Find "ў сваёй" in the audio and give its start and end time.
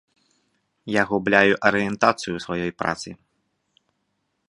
2.35-2.71